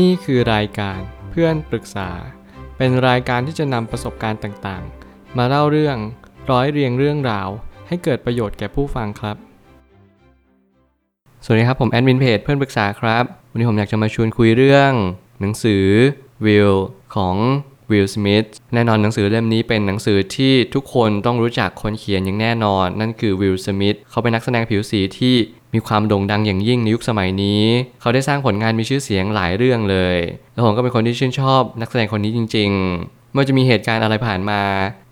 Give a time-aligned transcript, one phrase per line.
[0.00, 2.10] นี่คือรายการเพื่อนปรึกษา
[2.76, 5.96] เป็นรายการที่จะนำประสบการณ์ต่างๆ มาเล่าเรื่อง
[6.50, 7.48] ร้อยเรียงเรื่องราว
[7.88, 9.36] ให้เกิดประโยชน์แก่ผู้ฟังครับ
[11.44, 14.92] สวัสดีครับผมแอดมินเพจเพื่อนปรึกษาครับ วันนี้ผมอยากจะมาชวนคุยเรื่อง
[15.40, 15.84] หนังสือ
[16.46, 16.72] วิล
[17.14, 17.36] ของ
[17.90, 25.36] วิลสมิธแน่นอนหนังสือเล่มนี้เป็นหนังสือที่ทุกคนต้องรู้จักคนเขียนอย่างแน่นอน นั่นคือวิลสมิธเขาเป็นนักแสดงผิวสีที่
[25.74, 27.62] มีความโด่งดังอย่างยิ่งในยุคสมัยนี้
[28.00, 30.16] เขาได้สร้างผลงานมีชื่อเสียงหลายเรื่องเลย
[30.52, 34.60] แล้วผมก็เป็นคนที่ชื่นชอบนักแสดงคนนี้จริงๆเมื่อจะมีเหตุการณ์อะไรผ่านมา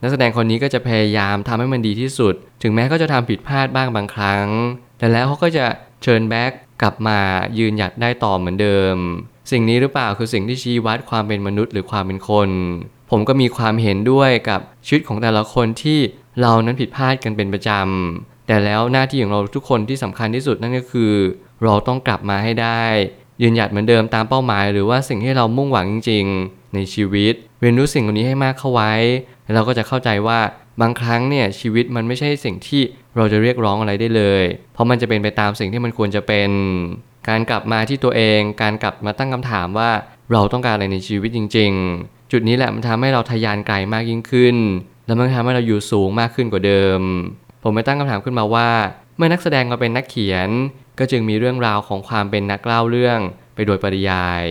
[0.02, 4.46] นักแสดงคนนี้ก็จะพยายามทำให้มันดีที่สุด ถึงแม้ก็จะทำผิดพลาดบ้างบางครั้ง
[4.98, 5.66] แต่แล้วเขาก็จะ
[6.02, 7.18] เชิญแบ็กกลับมา
[7.59, 8.96] ยืนหยัดได้ต่อเหมือนเดิม
[9.51, 12.48] สิ่งนี้หรือเปล่าคือสิ่งที่ชี้วัดความเป็นมนุษย์หรือความเป็นคน
[13.10, 15.98] ผมก็มีความเห็นด้วยกับชีวิตของแต่ละคนที่
[16.40, 21.12] เรานั้นผิดพลาดกันเป็นประจำ แต่แล้วหน้าที่ของเราทุกคนที่สำคัญที่สุดนั่นก็คือ
[21.64, 22.82] เราต้องกลับมาให้ได้
[23.42, 28.92] ยืนหยัดเหมือนเดิมตามเป้าหมาย หรือว่าสิ่งที่เรามุ่งหวังจริง ๆ ในชีวิต เรียนรู้สิ่งเหล่านี้ให้มากเข้าไว้
[29.54, 30.40] เราก็จะเข้าใจว่า
[30.80, 32.82] บางครั้งเนี่ยชีวิตมันไม่ใช่สิ่งที่
[33.16, 36.51] เราจะเรียกร้องอะไรได้เลย เพราะมันจะเป็นไปตามสิ่งที่มันควรจะเป็น
[37.29, 39.90] การกลับมาที่ตัวเอง การกลับมาตั้งคำถามว่า
[40.32, 44.57] เราต้องการอะไรในชีวิตจริง ๆ จุดนี้แหละมันทำให้เราทะยานไกลมากยิ่งขึ้น
[45.07, 47.01] แล้วมันทำให้เราอยู่สูงมากขึ้นกว่าเดิม
[47.63, 48.71] ผมไปตั้งคำถามขึ้นมาว่า
[49.16, 50.49] เมื่อนักแสดงมาเป็นนักเขียน
[50.99, 53.19] ก็จึงมีเรื่องราวของความเป็นนักเล่าเรื่อง
[53.55, 54.45] ไปโดยปริยาย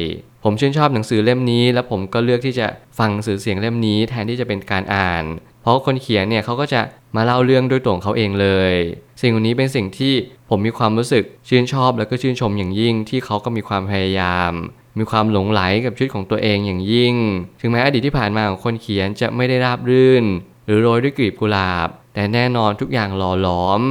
[0.44, 2.68] ผมชื่นชอบหนังสือเล่มนี้ แล้วผมก็เลือกที่จะ
[3.00, 5.24] ฟังสื่อเสียงเล่มนี้แทนที่จะเป็นการอ่าน
[5.62, 6.82] เพราะคนเขียนเนี่ยเขาก็จะ
[7.16, 8.74] มาเล่าเรื่องด้วยตัวของเขาเองเลย
[9.22, 10.14] สิ่งนี้เป็นสิ่งที่
[10.50, 14.52] ผมมีความรู้สึกชื่นชอบแล้วก็ชื่นชมอย่างยิ่งที่เขาก็มีความพยายาม
[15.00, 17.16] มีความหลงไหลกับชีวิตของตัวเองอย่างยิ่ง
[17.62, 20.26] ถึงแม้อดีตที่ผ่านมาของคนเขียนจะไม่ได้ราบรื่น
[20.66, 23.82] หรือโรยด้วยกลีบกุหลาบ แต่แน่นอนทุกอย่างหล่อหลอม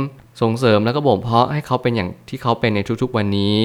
[0.40, 3.58] ส่งเสริมแล้วก็บ่มเพาะให้เขาเป็นอย่างที่เขาเป็นในทุกๆวันนี้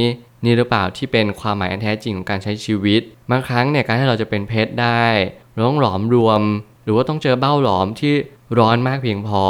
[0.46, 5.06] นี่หรือเปล่าที่เป็นความหมายอันแท้จริงของการใช้ชีวิต บางครั้งเนี่ยการที่เราจะเป็นเพชรได้
[5.54, 6.42] เราต้องหลอมรวม
[6.84, 8.14] หรือว่าต้องเจอเบ้าหลอมที่
[8.58, 9.44] ร้อนมากเพียงพอ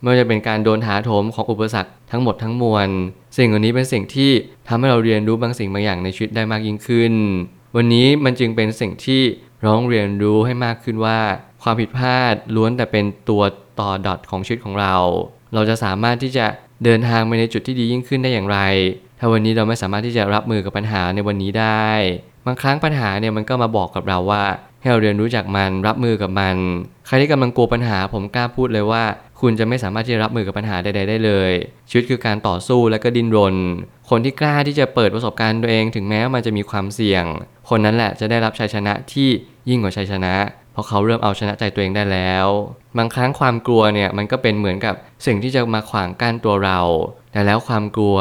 [0.00, 2.88] ไม่ว่าจะเป็นการโดนถาโถมของอุปสรรคทั้งหมดทั้งมวล
[3.36, 4.30] สิ่งเหล่านี้เป็นสิ่งที่
[4.68, 7.14] ทำให้เราเรียนรู้บางสิ่งบางอย่างในชีวิตได้มากยิ่งขึ้น
[7.76, 9.22] วันนี้มันจึงเป็นสิ่งที่
[9.64, 11.20] ร้องเรียนรู้ให้มากขึ้นว่า
[11.70, 13.42] ความผิดพลาดล้วนแต่เป็นตัว
[13.80, 14.94] ต่อดอทของชีวิตของเรา
[15.54, 16.46] เราจะสามารถที่จะ
[16.84, 18.58] เดินทางไปในจุดที่ดียิ่งขึ้นได้อย่างไร
[19.18, 21.88] ถ้าวันนี้เราไม่สามารถที่จะรับมือกับปัญหาในวันนี้ได้
[22.46, 24.44] บางครั้งปัญหาเนี่ยมันก็มาบอกกับเราว่า
[24.80, 26.56] ให้เราเรียนรู้จากมันรับมือกับมัน
[27.06, 29.04] ใครที่กำลังกลัวปัญหาผมกล้าพูดเลยว่า
[29.40, 31.52] คุณจะไม่สามารถที่จะรับมือกับปัญหาใดๆได้เลย
[31.90, 33.56] ชีวิตคือการต่อสู้และก็ดิ้นรน
[34.10, 37.24] คนที่กล้าที่จะเปิดประสบการณ์ตัวเอง ถึงแม้ว่ามันจะมีความเสี่ยง
[37.68, 39.28] คนนั้นแหละจะได้รับชัยชนะที่
[39.68, 40.34] ยิ่งกว่าชัยชนะ
[40.78, 42.46] ราะเขาเริ่มเอาชนะใจตัวเองได้แล้ว
[42.98, 44.94] บางครั้งความกลัวเนี่ยมันก็เป็นเหมือนกับ
[45.26, 46.80] สิ่งที่จะมาขวางกั้นตัวเรา
[47.32, 48.16] แต่แล้วความกลัว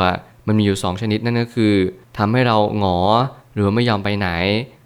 [0.48, 1.76] มันมีอยู่ 2 ชนิดนั่นก็คือ
[2.18, 2.98] ทำให้เราหงอ
[3.54, 4.30] หรือไม่ยอมไปไหน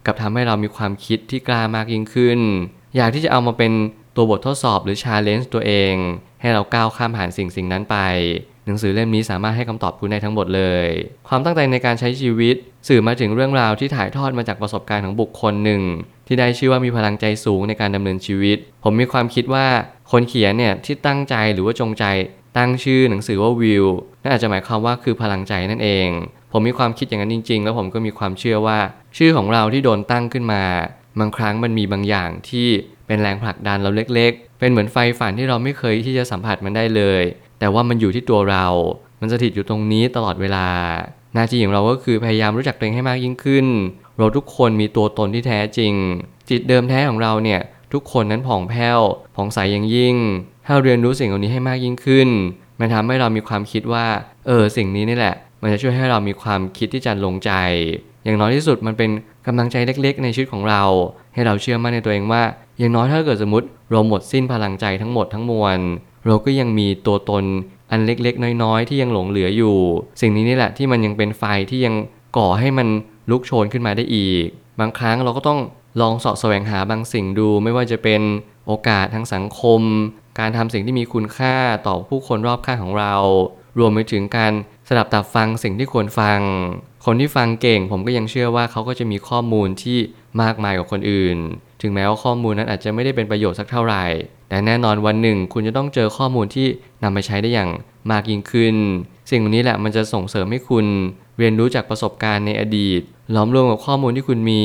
[0.06, 2.40] กับทำให้เรามีความคิดที่กล้ามากยิ่งขึ้น
[2.96, 3.72] อยากที่จะเอามาเป็น
[4.16, 5.94] ตัวบททดสอบหรือชาเลนจ์ตัวเอง
[6.42, 7.98] ให้เราก้าวข้ามผ่านสิ่งสิ่งนั้นไป
[8.66, 10.88] หนังสือเล่มนี้สามารถให้คำตอบคุณได้ทั้งหมดเลย
[11.28, 12.56] ความตั้งใจในการใช้ชีวิต
[12.88, 15.82] สื่อมาถึงเรื่องราวที่ถ่ายทอดมาจากประสบการณ์ของบุคคลหนึ่ง
[16.28, 19.68] ที่ได้ชื่อว่ามีพลังใจสูงในการดำเนินชีวิต ผมมีความคิดว่า
[20.12, 22.06] คนเขียนเนี่ยที่ตั้งใจหรือว่าจงใจ
[22.58, 23.86] ตั้งชื่อหนังสือว่าวิว
[24.22, 26.08] นั่นอาจจะหมายความว่าคือพลังใจนั่นเอง
[26.52, 28.80] ผมมีความคิดอย่างนั้นจริง ๆ แล้วผมก็มีความเชื่อว่า
[29.18, 30.64] ชื่อของเราที่โดนตั้งขึ้นมา
[31.20, 32.68] บางครั้งมันมีบางอย่างที่
[33.08, 37.24] เป็นแรงผลักดันเราเล็ก ๆ เป็นเหมือนไฟฝันที่เราไม่เคยที่จะสัมผัสมันได้เลย
[37.60, 38.68] แต่ว่ามันอยู่ที่ตัวเรา
[39.20, 40.68] มันสถิตอยู่ตรงนี้ตลอดเวลา
[41.34, 43.68] หน้าที่ของเราก็คือพยายามรู้จักตัวเองให้มากยิ่งขึ้น
[44.18, 45.94] เราทุกคนมีตัวตนที่แท้จริง
[46.50, 47.62] จิตเดิมแท้ของเราเนี่ย
[47.94, 49.00] ทุกคนนั้นผ่องแผ้ว
[49.36, 50.16] ผ่องใสอย่างยิ่ง
[50.66, 52.30] ถ้าเราเรียนรู้สิ่งเหล่านี้ให้มากยิ่งขึ้น
[52.80, 54.06] มันทำให้เรามีความคิดว่า
[54.48, 57.52] เออสิ่งนี้นี่แหละ มันจะช่วยให้เรามีความคิดที่จะลงใจ
[58.24, 59.10] อย่างน้อยที่สุดมันเป็น
[59.48, 60.84] กำลังใจเล็กๆ ในชีวิตของเรา
[61.34, 62.44] ให้เราเชื่อมั่นในตัวเองว่า
[62.80, 65.80] อย่างน้อยถ้าเกิดสมมติ เราหมดสิ้นพลังใจทั้งหมดทั้งมวล
[66.26, 67.44] เราก็ยังมีตัวตน
[67.92, 69.78] อันเล็กๆ น้อยๆ ที่ยังหลงเหลืออยู่
[70.22, 71.96] สิ่งนี้นี่แหละที่มันยังเป็นไฟที่ยัง
[72.38, 72.88] ก่อให้มัน
[73.30, 74.46] ลุกโชนขึ้นมาได้อีก
[74.80, 75.60] บางครั้งเราก็ต้อง
[76.02, 78.22] ลองสาะแสวงหาบางสิ่งดู ไม่ว่าจะเป็น
[78.68, 79.82] โอกาสทางสังคม
[80.40, 81.56] การทำสิ่งที่มีคุณค่า
[81.88, 83.16] ต่อผู้คนรอบข้างของเรา
[83.80, 84.54] รวมไปถึงการ
[84.88, 86.40] สดับตับฟังสิ่งที่ควรฟัง
[87.06, 89.98] คนที่ฟังเก่ง ผมก็ยังเชื่อว่าเขาก็จะมีข้อมูลที่
[90.42, 91.38] มากมายกว่าคนอื่น
[91.82, 94.06] ถึงแม้ว่าข้อมูลนั้นอาจจะไม่ได้เป็นประโยชน์สักเท่าไหร่
[94.52, 96.68] แต่แน่นอนวันหนึ่ง คุณจะต้องเจอข้อมูลที่
[97.04, 97.70] นำไปใช้ได้อย่าง
[98.12, 98.76] มากยิ่งขึ้น
[99.32, 100.86] สิ่งนี้แหละมันจะส่งเสริมให้คุณ
[101.38, 103.02] เรียนรู้จากประสบการณ์ในอดีต
[103.36, 104.62] ล้อมรวมกับข้อมูลที่คุณมี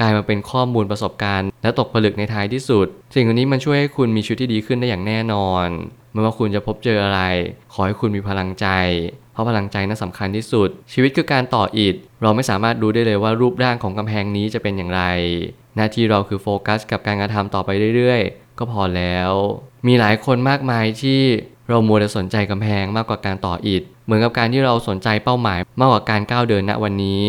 [0.00, 5.66] กลายมาเป็นข้อมูลประสบการณ์ และตกผลึกในท้ายที่สุด สิ่งนี้มันช่วยให้คุณมีชีวิตที่ดีขึ้นได้อย่างแน่นอน
[6.12, 7.20] ไม่ว่าคุณจะพบเจออะไร
[7.72, 8.66] ขอให้คุณมีพลังใจ
[9.32, 15.02] เพราะพลังใจนั้นสำคัญที่สุด ชีวิตคือการต่ออิฐ เราไม่สามารถรู้ได้เลยว่ารูปร่างของกำแพงนี้จะเป็นอย่างไร
[15.76, 18.22] หน้าที่เราคือโฟกัสกับการกระทำต่อไปเรื่อย
[18.58, 19.30] ก็พอแล้ว
[19.86, 21.20] มีหลายคนมากมายที่
[21.68, 27.24] เรามัวแต่สนใจกำแพงมากกว่าการต่ออิฐ เหมือนกับการที่เราสนใจเป้าหมายมากกว่าการก้าวเดินณวันนี้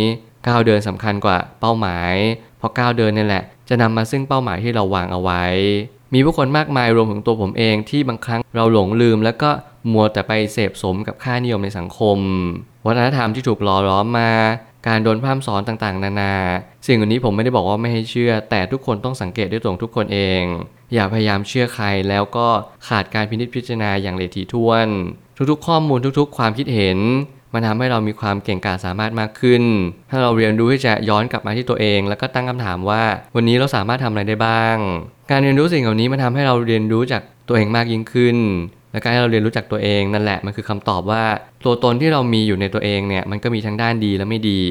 [0.48, 2.14] ก้าวเดินสำคัญกว่าเป้าหมาย
[2.58, 5.44] เพราะก้าวเดินนี่แหละ จะนำมาซึ่งเป้าหมายที่เราวางเอาไว้
[6.14, 9.50] มีผู้คนมากมายรวมถึงตัวผมเองที่บางครั้งเราหลงลืม แล้วก็
[9.92, 12.18] มัวแต่ไปเสพสมกับค่านิยมในสังคม
[12.86, 14.32] วัฒนธรรมที่ถูกหล่อล้อมมา
[14.88, 16.34] การโดนพร่ำสอนต่างๆ นานา
[16.88, 20.42] สิ่งเหล่านี้ผมไม่ได้บอกว่าไม่ให้เชื่อ แต่ทุกคนต้องสังเกตด้วยตัวทุกคนเอง
[20.94, 22.48] อย่าพยายามเชื่อใครแล้วก็
[22.88, 24.88] ขาดการพินิจพิจารณาอย่างละเอียดถี่ถ้วน
[25.52, 27.00] ทุกๆ ข้อมูลทุกๆ ความคิดเห็น
[27.54, 29.64] มันทำให้เรามีความเก่งกาจสามารถมากขึ้น
[30.10, 33.04] ถ้าเราเรียนรู้ที่จะย้อนกลับมาที่ตัวเอง แล้วก็ตั้งคำถามว่า
[33.36, 34.78] วันนี้เราสามารถทำอะไรได้บ้าง
[35.32, 38.38] การเรียนรู้สิ่งเหล่านี้มันทำให้เราเรียนรู้จากตัวเองมากยิ่งขึ้น
[38.92, 41.24] และการที่เราเรียนรู้จักตัวเองนั่นแหละมันคือคำตอบว่า
[41.66, 44.62] ตัวตนที่เรามีอยู่ในตัวเองเนี่ยมันก็มีทั้งด้านดีและไม่ดี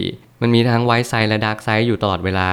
[0.42, 2.50] มันมีทั้ง white side และ dark side อยู่ตลอดเวลา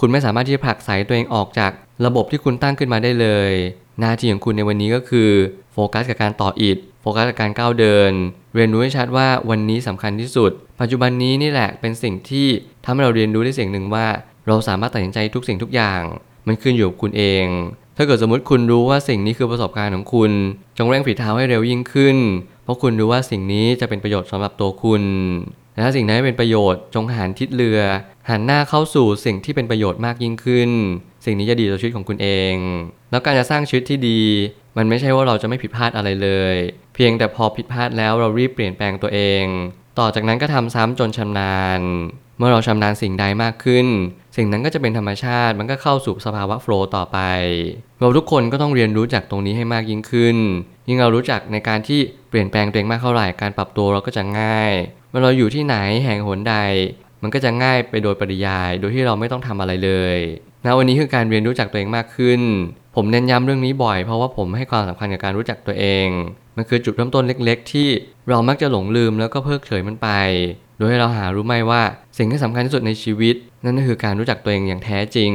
[0.00, 1.72] คุณไม่สามารถที่จะผลักไสตัวเองออกจาก
[2.06, 3.52] ระบบที่คุณตั้งขึ้นมาได้เลย
[4.00, 5.30] หน้าที่ของคุณในวันนี้ก็คือ
[5.72, 8.12] โฟกัสกับการต่ออิฐโฟกัสกับการก้าวเดิน
[8.54, 10.50] เรียนรู้ให้ชัดว่าวันนี้สำคัญที่สุด
[10.80, 12.46] ปัจจุบันนี้นี่แหละเป็นสิ่งที่
[12.84, 14.06] ทำให้เราเรียนรู้ได้สิ่งหนึ่งว่า
[14.46, 16.02] เราสามารถตัดสินใจทุกสิ่งทุกอย่าง
[16.46, 17.44] มันขึ้นอยู่กับคุณเอง
[17.96, 20.32] ถ้าเกิดสมมติคุณรู้ว่าสิ่งนี้คือประสบการณ์ของคุณ
[20.78, 22.16] จงเร่งฝีเท้าให้เร็วยิ่งขึ้น
[22.64, 25.02] เพราะคุณรู้ว่าสิ่งนี้จะเป็นประโยชน์สำหรับตัวคุณ
[25.84, 27.80] ถ้าสิ่งนั้นเป็นประโยชน์จงหันทิศเรือ
[28.28, 30.70] หันหน้าเข้าสู่สิ่งที่เป็นประโยชน์มากยิ่งขึ้น
[31.24, 32.54] สิ่งนี้จะดีต่อชีวิตของคุณเอง
[33.10, 34.20] แล้วการจะสร้างชีวิตที่ดี
[34.76, 36.56] มันไม่ใช่ว่าเราจะไม่ผิดพลาดอะไรเลย
[36.94, 39.44] เพียงแต่พอผิดพลาดแล้วเรารีบเปลี่ยนแปลงตัวเอง
[39.98, 41.80] ต่อจากนั้นก็ทำซ้ำจนชำนาญ
[42.38, 43.86] เมื่อเราชำนาญสิ่งใดมากขึ้น
[44.36, 47.18] สิ่งนั้นก็จะเป็นธรรมชาติมันก็เข้าสู่สภาวะโฟล์ต่อไป
[48.00, 50.36] เราทุกคนก็ต้องเรียนรู้จากตรงนี้ให้มากยิ่งขึ้น
[50.88, 54.72] ยิ่งเรารู้จักในการที่เปลี่ยนแปลงตัวเองมากเท่าไหร่การปรับตัวเราก็จะง่าย
[55.10, 56.56] เมื่อเราอยู่ที่ไหนแห่งหนใด
[57.22, 60.18] มันก็จะง่ายไปโดยปริยาย โดยที่เราไม่ต้องทำอะไรเลย
[60.64, 62.40] ณวันนี้คือการเรียนรู้จักตัวเองมากขึ้น
[62.96, 66.06] ผมเน้นย้ำเรื่องนี้บ่อยเพราะว่าผมให้ความสำคัญกับการรู้จักตัวเอง
[66.56, 67.88] มันคือจุดเริ่มต้นเล็ก ๆ ที่
[68.28, 70.08] เรามักจะหลงลืมแล้วก็เพิกเฉยมันไป
[70.78, 71.82] โดยให้เราหารู้ไหมว่า
[72.18, 73.34] สิ่งที่สำคัญที่สุดในชีวิต
[73.64, 75.32] นั่นก็คือการรู้จักตัวเองอย่างแท้จริง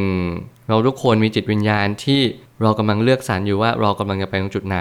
[0.67, 2.21] เราทุกคนมีจิตวิญญาณที่
[2.61, 4.79] เรากำลังเลือกสรรอยู่ว่าเรากำลังจะไปตรงจุดไหน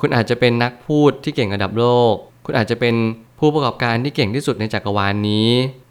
[0.00, 2.14] คุณอาจจะเป็นนักพูดที่เก่งระดับโลก
[2.44, 2.94] คุณอาจจะเป็น
[3.44, 5.48] ผู้ประกอบการที่เก่งที่สุดในจักรวาลนี้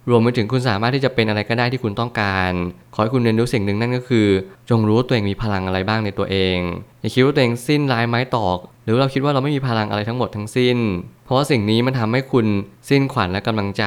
[0.09, 2.51] รวมไปถึงคุณสามารถที่จะเป็นอะไรก็ได้ที่คุณต้องการ
[2.93, 4.27] ขอให้คุณเรียนรู้สิ่งหนึ่งนั่นก็คือ
[4.69, 6.57] จงรู้ว่าตัวเองมีพลังอะไรบ้างในตัวเอง
[7.01, 10.77] อย่าคิดว่าตัวเองสิ้นลายไม้ตอก หรือเราคิดว่าเราไม่มีพลังอะไรทั้งหมดทั้งสิ้น
[11.25, 12.45] เพราะว่าสิ่งนี้มันทำให้คุณ
[12.89, 13.85] สิ้นขวัญและกำลังใจ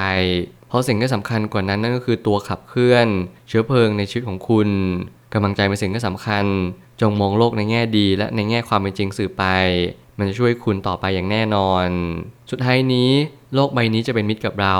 [0.68, 3.06] เพราะสิ่งที่สำคัญกว่านั้นนั่นก็คือตัวขับเคลื่อน
[3.48, 4.68] เชื้อเพลิงในชีวิตของคุณ
[5.34, 6.44] กำลังใจเป็นสิ่งที่สำคัญ
[7.00, 9.44] จงมองโลกในแง่ดีและในแง่ความเป็นจริงสื่อไป
[10.18, 11.86] มันจะช่วยคุณต่อไปอย่างแน่นอน
[12.50, 13.10] สุดท้ายนี้
[13.54, 14.78] โลกใบนี้จะเป็นมิตรกับเรา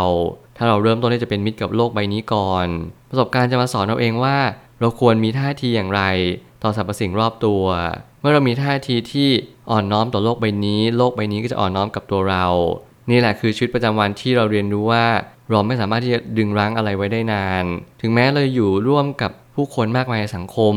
[0.56, 2.66] ถ้าเราเริ่มต้นที่จะเป็นมิตรกับโลกใบนี้ก่อน
[3.10, 4.36] ประสบการณ์จะมาสอนเราเองว่า
[4.80, 6.02] เราควรมีท่าทีอย่างไร
[6.62, 7.64] ต่อสรรพสิ่งรอบตัว
[8.20, 9.28] เมื่อเรามีท่าทีที่
[9.70, 12.46] อ่อนน้อมต่อโลกใบนี้ โลกใบนี้ก็จะอ่อนน้อมกับตัวเรา
[13.10, 15.04] นี่แหละคือชีวิตประจำวันที่เราเรียนรู้ว่า
[15.50, 17.64] เราไม่สามารถที่จะดึงรั้งอะไรไว้ได้นาน
[18.00, 20.74] ถึงแม้เราอยู่ร่วมกับ ผู้คนมากมายในสังคม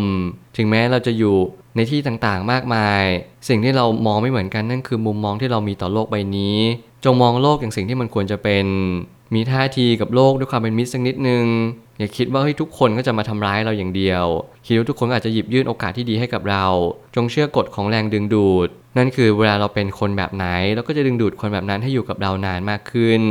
[0.58, 1.36] ถึงแม้เราจะอยู่
[1.76, 3.04] ในที่ต่างๆมากมาย
[3.48, 6.58] สิ่งที่เรามองไม่เหมือนกันนั่นคือมุมมองที่เรามีต่อโลกใบนี้
[7.06, 8.66] จงมองโลกอย่างสิ่งที่มันควรจะเป็น
[9.36, 11.46] มีท่าทีกับโลกด้วยความเป็นมิตรสักนิดนึง
[11.98, 14.26] อย่าคิดว่าเฮ้ยทุกคนก็จะมาทำร้ายเราอย่างเดียว
[14.66, 16.66] คิดว่าทุกคนอาจจะหยิบยื่นโอกาสที่ดีให้กับเรา
[17.16, 23.22] จงเชื่อกฎของแรงดึงดูด นั่นคือเวลาเราเป็นคนแบบไหนเราก็จะดึงดูดคนแบบนั้นให้อยู่กับเรานานมากขึ้น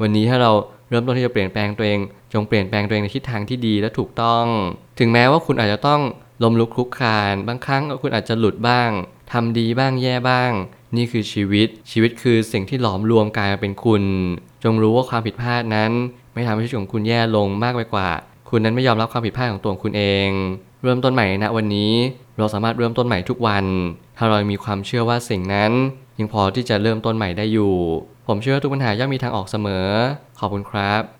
[0.00, 0.50] วันนี้ถ้าเรา
[0.88, 2.00] เริ่มต้นที่จะเปลี่ยนแปลงตัวเอง
[2.32, 4.44] จงเปลี่ยนแปลงตัวเองในทิศทางที่ดีและถูกต้อง
[4.98, 6.00] ถึงแม้ว่าคุณอาจจะต้อง
[6.42, 8.90] ล้มลุกคลุกคลาน บางครั้งคุณอาจจะหลุดบ้าง
[9.32, 10.52] ทำดีบ้างแย่บ้าง
[10.96, 14.02] นี่คือชีวิต ชีวิตคือสิ่งที่หลอมรวมกลายมาเป็นคุณ
[14.64, 15.92] จงรู้ว่าความผิดพลาดนั้น
[16.34, 18.08] ไม่ทำให้ชีวิตของคุณแย่ลงมากไปกว่า
[18.48, 20.28] คุณนั้นไม่ยอมรับความผิดพลาดของตัวคุณเอง
[20.82, 21.92] เริ่มต้นใหม่ณวันนี้
[22.38, 23.64] เราสามารถเริ่มต้นใหม่ทุกวัน
[24.16, 25.72] ถ้าเรามีความเชื่อว่าสิ่งนั้น
[26.18, 27.74] ยังพอที่จะเริ่มต้นใหม่ได้อยู่
[28.26, 29.86] ผมเชื่อว่าทุกปัญหาย่อมมีทางออกเสมอ
[30.38, 31.19] ขอบคุณครับ